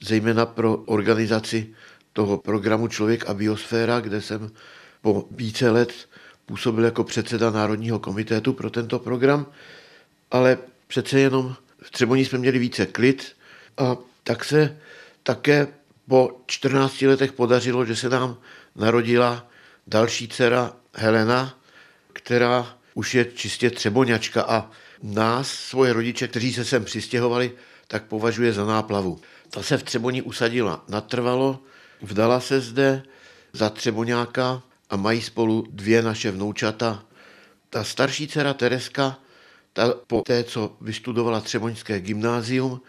zejména 0.00 0.46
pro 0.46 0.76
organizaci 0.76 1.74
toho 2.12 2.38
programu 2.38 2.88
Člověk 2.88 3.26
a 3.26 3.34
biosféra, 3.34 4.00
kde 4.00 4.20
jsem 4.20 4.50
po 5.02 5.28
více 5.30 5.70
let 5.70 5.92
působil 6.46 6.84
jako 6.84 7.04
předseda 7.04 7.50
Národního 7.50 7.98
komitetu 7.98 8.52
pro 8.52 8.70
tento 8.70 8.98
program, 8.98 9.46
ale 10.30 10.58
přece 10.86 11.20
jenom 11.20 11.56
v 11.82 11.90
Třeboní 11.90 12.24
jsme 12.24 12.38
měli 12.38 12.58
více 12.58 12.86
klid 12.86 13.32
a 13.78 13.96
tak 14.24 14.44
se 14.44 14.78
také 15.22 15.68
po 16.08 16.42
14 16.46 17.02
letech 17.02 17.32
podařilo, 17.32 17.84
že 17.84 17.96
se 17.96 18.08
nám 18.08 18.36
narodila 18.76 19.48
další 19.86 20.28
dcera 20.28 20.72
Helena, 20.94 21.58
která 22.12 22.76
už 22.94 23.14
je 23.14 23.24
čistě 23.24 23.70
třeboňačka 23.70 24.42
a 24.42 24.70
nás, 25.02 25.48
svoje 25.50 25.92
rodiče, 25.92 26.28
kteří 26.28 26.52
se 26.52 26.64
sem 26.64 26.84
přistěhovali, 26.84 27.52
tak 27.88 28.04
považuje 28.04 28.52
za 28.52 28.66
náplavu. 28.66 29.20
Ta 29.50 29.62
se 29.62 29.78
v 29.78 29.82
Třeboni 29.82 30.22
usadila 30.22 30.84
natrvalo, 30.88 31.60
vdala 32.02 32.40
se 32.40 32.60
zde 32.60 33.02
za 33.52 33.70
Třeboňáka 33.70 34.62
a 34.90 34.96
mají 34.96 35.22
spolu 35.22 35.66
dvě 35.70 36.02
naše 36.02 36.30
vnoučata. 36.30 37.04
Ta 37.70 37.84
starší 37.84 38.28
dcera 38.28 38.54
Tereska, 38.54 39.18
ta 39.72 39.94
po 40.06 40.20
té, 40.20 40.44
co 40.44 40.76
vystudovala 40.80 41.40
Třeboňské 41.40 42.00
gymnázium, 42.00 42.80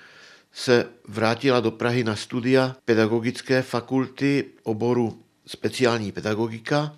se 0.54 0.86
vrátila 1.08 1.60
do 1.60 1.72
Prahy 1.72 2.04
na 2.04 2.16
studia 2.16 2.76
pedagogické 2.86 3.62
fakulty 3.62 4.46
oboru 4.63 5.24
speciální 5.46 6.12
pedagogika 6.12 6.96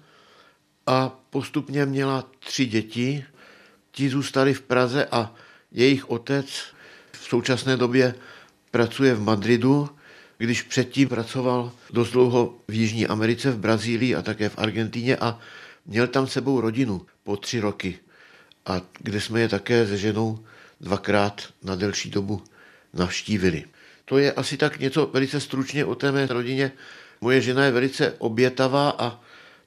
a 0.88 1.20
postupně 1.30 1.86
měla 1.86 2.30
tři 2.40 2.66
děti. 2.66 3.26
Ti 3.92 4.10
zůstali 4.10 4.54
v 4.54 4.62
Praze 4.62 5.06
a 5.06 5.34
jejich 5.72 6.10
otec 6.10 6.46
v 7.12 7.24
současné 7.24 7.78
době 7.78 8.16
pracuje 8.72 9.16
v 9.16 9.22
Madridu, 9.22 9.90
když 10.38 10.62
předtím 10.62 11.10
pracoval 11.10 11.72
dost 11.94 12.12
dlouho 12.12 12.58
v 12.68 12.74
Jižní 12.74 13.08
Americe, 13.08 13.52
v 13.52 13.58
Brazílii 13.58 14.16
a 14.16 14.22
také 14.22 14.50
v 14.50 14.58
Argentíně 14.58 15.18
a 15.18 15.40
měl 15.86 16.08
tam 16.08 16.28
sebou 16.28 16.62
rodinu 16.62 17.06
po 17.24 17.38
tři 17.38 17.60
roky, 17.60 18.00
a 18.66 18.82
kde 19.00 19.22
jsme 19.22 19.42
je 19.42 19.50
také 19.50 19.88
se 19.88 19.98
ženou 19.98 20.40
dvakrát 20.82 21.42
na 21.64 21.76
delší 21.76 22.10
dobu 22.10 22.44
navštívili. 22.96 23.66
To 24.06 24.18
je 24.18 24.34
asi 24.34 24.58
tak 24.58 24.80
něco 24.80 25.10
velice 25.14 25.40
stručně 25.40 25.86
o 25.86 25.96
té 25.96 26.12
mé 26.12 26.26
rodině. 26.26 26.72
Moje 27.22 27.42
žena 27.42 27.66
je 27.66 27.72
velice 27.72 28.16
obětavá 28.18 28.90
a 28.90 29.20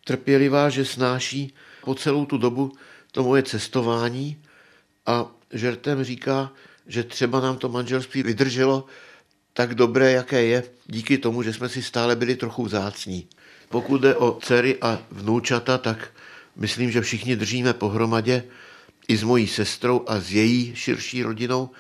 trpělivá, 0.05 0.71
že 0.71 0.85
snáší 0.85 1.55
po 1.85 1.95
celou 1.95 2.27
tu 2.27 2.39
dobu 2.39 2.73
to 3.13 3.23
moje 3.23 3.43
cestování 3.43 4.43
a 5.07 5.27
žertem 5.53 6.05
říká, 6.05 6.53
že 6.87 7.05
třeba 7.05 7.41
nám 7.41 7.57
to 7.57 7.69
manželství 7.69 8.23
vydrželo 8.23 8.87
tak 9.53 9.75
dobré, 9.75 10.13
jaké 10.13 10.45
je, 10.45 10.63
díky 10.87 11.19
tomu, 11.19 11.43
že 11.43 11.53
jsme 11.53 11.69
si 11.69 11.83
stále 11.83 12.17
byli 12.17 12.37
trochu 12.37 12.65
vzácní. 12.65 13.29
Pokud 13.69 14.01
jde 14.01 14.17
o 14.17 14.39
dcery 14.43 14.79
a 14.81 14.99
vnoučata, 15.11 15.79
tak 15.79 16.11
myslím, 16.57 16.91
že 16.91 17.01
všichni 17.01 17.37
držíme 17.37 17.73
pohromadě 17.73 18.45
i 19.09 19.17
s 19.17 19.23
mojí 19.23 19.47
sestrou 19.47 20.05
a 20.07 20.21
s 20.21 20.33
její 20.33 20.73
širší 20.75 21.23
rodinou 21.23 21.71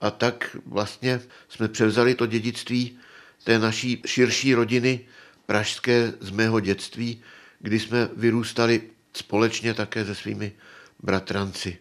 a 0.00 0.10
tak 0.10 0.56
vlastně 0.66 1.20
jsme 1.48 1.68
převzali 1.68 2.14
to 2.14 2.26
dědictví 2.26 2.98
té 3.44 3.58
naší 3.58 4.02
širší 4.06 4.54
rodiny 4.54 5.00
pražské 5.46 6.12
z 6.20 6.30
mého 6.30 6.60
dětství, 6.60 7.22
kdy 7.60 7.80
jsme 7.80 8.08
vyrůstali 8.16 8.82
společně 9.12 9.74
také 9.74 10.04
se 10.04 10.14
svými 10.14 10.52
bratranci. 11.02 11.78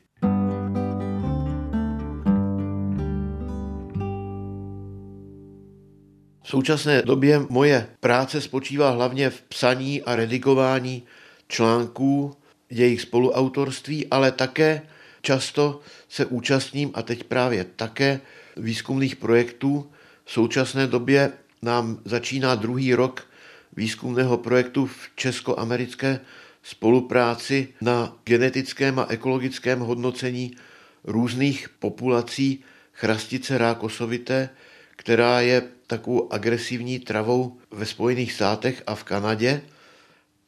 V 6.43 6.49
současné 6.49 7.01
době 7.01 7.41
moje 7.49 7.87
práce 7.99 8.41
spočívá 8.41 8.89
hlavně 8.89 9.29
v 9.29 9.41
psaní 9.41 10.01
a 10.01 10.15
redigování 10.15 11.03
článků, 11.47 12.37
jejich 12.69 13.01
spoluautorství, 13.01 14.07
ale 14.07 14.31
také 14.31 14.81
často 15.25 15.79
se 16.09 16.25
účastním 16.25 16.91
a 16.93 17.01
teď 17.01 17.23
právě 17.23 17.63
také 17.75 18.21
výzkumných 18.57 19.15
projektů. 19.15 19.91
V 20.25 20.31
současné 20.31 20.87
době 20.87 21.31
nám 21.61 21.99
začíná 22.05 22.55
druhý 22.55 22.93
rok 22.93 23.27
výzkumného 23.75 24.37
projektu 24.37 24.85
v 24.85 25.09
česko-americké 25.15 26.19
spolupráci 26.63 27.73
na 27.81 28.17
genetickém 28.23 28.99
a 28.99 29.05
ekologickém 29.09 29.79
hodnocení 29.79 30.55
různých 31.03 31.69
populací 31.69 32.63
chrastice 32.93 33.57
rákosovité, 33.57 34.49
která 34.95 35.41
je 35.41 35.61
takovou 35.87 36.33
agresivní 36.33 36.99
travou 36.99 37.57
ve 37.71 37.85
Spojených 37.85 38.33
státech 38.33 38.83
a 38.87 38.95
v 38.95 39.03
Kanadě 39.03 39.61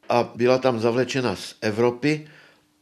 a 0.09 0.31
byla 0.35 0.57
tam 0.57 0.79
zavlečena 0.79 1.35
z 1.35 1.55
Evropy 1.61 2.27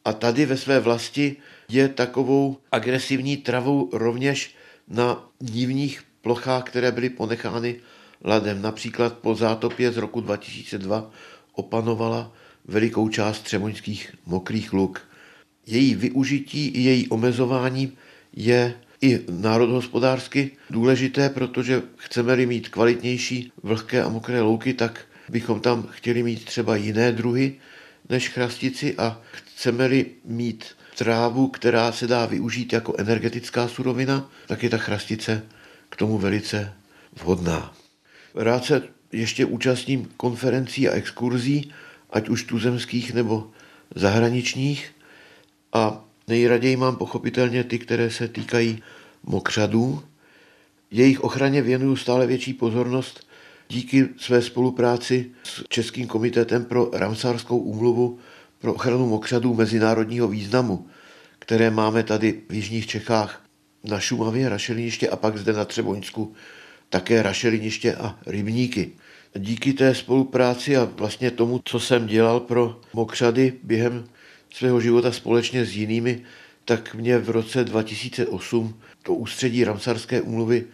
a 0.05 0.13
tady 0.13 0.45
ve 0.45 0.57
své 0.57 0.79
vlasti 0.79 1.35
je 1.69 1.89
takovou 1.89 2.57
agresivní 2.71 3.37
travou 3.37 3.89
rovněž 3.93 4.55
na 4.87 5.29
nívních 5.41 6.03
plochách, 6.21 6.63
které 6.63 6.91
byly 6.91 7.09
ponechány 7.09 7.75
ladem. 8.23 8.61
Například 8.61 9.13
po 9.13 9.35
zátopě 9.35 9.91
z 9.91 9.97
roku 9.97 10.21
2002 10.21 11.11
opanovala 11.53 12.31
velikou 12.65 13.09
část 13.09 13.39
třemoňských 13.39 14.15
mokrých 14.25 14.73
luk. 14.73 15.01
Její 15.67 15.95
využití 15.95 16.67
i 16.67 16.81
její 16.81 17.07
omezování 17.07 17.91
je 18.33 18.73
i 19.01 19.19
národhospodářsky 19.29 20.51
důležité, 20.69 21.29
protože 21.29 21.81
chceme-li 21.97 22.45
mít 22.45 22.69
kvalitnější 22.69 23.51
vlhké 23.63 24.03
a 24.03 24.09
mokré 24.09 24.41
louky, 24.41 24.73
tak 24.73 25.05
bychom 25.29 25.59
tam 25.59 25.87
chtěli 25.91 26.23
mít 26.23 26.45
třeba 26.45 26.75
jiné 26.75 27.11
druhy 27.11 27.55
než 28.09 28.29
chrastici 28.29 28.95
a 28.97 29.21
chceme-li 29.31 30.05
mít 30.25 30.65
trávu, 30.97 31.47
která 31.47 31.91
se 31.91 32.07
dá 32.07 32.25
využít 32.25 32.73
jako 32.73 32.93
energetická 32.97 33.67
surovina, 33.67 34.29
tak 34.47 34.63
je 34.63 34.69
ta 34.69 34.77
chrastice 34.77 35.43
k 35.89 35.95
tomu 35.95 36.17
velice 36.17 36.73
vhodná. 37.21 37.73
Rád 38.35 38.65
se 38.65 38.81
ještě 39.11 39.45
účastním 39.45 40.09
konferencí 40.17 40.89
a 40.89 40.91
exkurzí, 40.91 41.71
ať 42.09 42.29
už 42.29 42.43
tuzemských 42.43 43.13
nebo 43.13 43.51
zahraničních 43.95 44.91
a 45.73 46.03
nejraději 46.27 46.75
mám 46.75 46.95
pochopitelně 46.95 47.63
ty, 47.63 47.79
které 47.79 48.11
se 48.11 48.27
týkají 48.27 48.83
mokřadů. 49.23 50.03
Jejich 50.91 51.21
ochraně 51.21 51.61
věnuju 51.61 51.95
stále 51.95 52.27
větší 52.27 52.53
pozornost 52.53 53.27
díky 53.69 54.09
své 54.17 54.41
spolupráci 54.41 55.31
s 55.43 55.63
Českým 55.69 56.07
komitetem 56.07 56.65
pro 56.65 56.89
Ramsárskou 56.93 57.57
úmluvu 57.57 58.19
pro 58.59 58.73
ochranu 58.73 59.07
mokřadů 59.07 59.53
mezinárodního 59.53 60.27
významu, 60.27 60.87
které 61.39 61.69
máme 61.69 62.03
tady 62.03 62.41
v 62.49 62.53
Jižních 62.53 62.87
Čechách 62.87 63.45
na 63.83 63.99
Šumavě, 63.99 64.49
Rašeliniště 64.49 65.09
a 65.09 65.15
pak 65.15 65.37
zde 65.37 65.53
na 65.53 65.65
Třeboňsku 65.65 66.33
také 66.89 67.21
Rašeliniště 67.21 67.95
a 67.95 68.19
Rybníky. 68.25 68.91
Díky 69.37 69.73
té 69.73 69.95
spolupráci 69.95 70.77
a 70.77 70.83
vlastně 70.83 71.31
tomu, 71.31 71.61
co 71.65 71.79
jsem 71.79 72.07
dělal 72.07 72.39
pro 72.39 72.79
mokřady 72.93 73.53
během 73.63 74.05
svého 74.53 74.81
života 74.81 75.11
společně 75.11 75.65
s 75.65 75.75
jinými, 75.75 76.21
tak 76.65 76.95
mě 76.95 77.17
v 77.17 77.29
roce 77.29 77.63
2008 77.63 78.79
to 79.03 79.13
ústředí 79.13 79.63
Ramsarské 79.63 80.21
úmluvy 80.21 80.65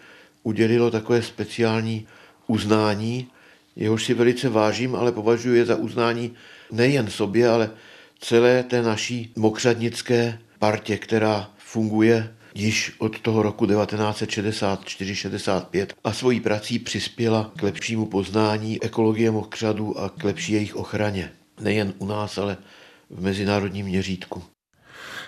udělilo 0.44 0.92
takové 0.92 1.22
speciální 1.22 2.08
uznání, 2.48 3.28
jehož 3.76 4.06
si 4.06 4.14
velice 4.14 4.50
vážím, 4.50 4.96
ale 4.96 5.12
považuji 5.12 5.58
je 5.58 5.66
za 5.66 5.76
uznání 5.76 6.34
nejen 6.72 7.08
sobě, 7.08 7.50
ale 7.50 7.70
celé 8.20 8.64
té 8.64 8.82
naší 8.82 9.34
mokřadnické 9.36 10.40
partě, 10.60 10.98
která 10.98 11.50
funguje 11.58 12.36
již 12.56 12.96
od 13.00 13.20
toho 13.20 13.44
roku 13.44 13.66
1964-65 13.66 15.88
a 16.04 16.14
svojí 16.14 16.40
prací 16.40 16.80
přispěla 16.80 17.52
k 17.58 17.64
lepšímu 17.64 18.06
poznání 18.06 18.84
ekologie 18.84 19.32
mokřadů 19.32 20.00
a 20.00 20.10
k 20.10 20.24
lepší 20.24 20.54
jejich 20.54 20.76
ochraně. 20.76 21.32
Nejen 21.62 21.94
u 21.98 22.06
nás, 22.06 22.38
ale 22.38 22.58
v 23.10 23.24
mezinárodním 23.24 23.86
měřítku. 23.86 24.44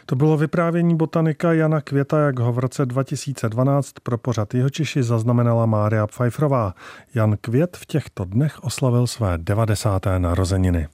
To 0.06 0.16
bylo 0.16 0.38
vyprávění 0.38 0.96
botanika 0.96 1.54
Jana 1.54 1.82
Květa, 1.82 2.20
jak 2.20 2.40
ho 2.40 2.54
v 2.54 2.60
roce 2.60 2.86
2012 2.86 3.92
pro 4.04 4.18
pořad 4.18 4.54
Jihočiši 4.54 5.04
zaznamenala 5.04 5.66
Mária 5.66 6.08
Pfeifferová. 6.08 6.74
Jan 7.16 7.38
Květ 7.42 7.78
v 7.78 7.86
těchto 7.86 8.26
dnech 8.26 8.64
oslavil 8.64 9.08
své 9.08 9.38
90. 9.38 10.06
narozeniny. 10.18 10.88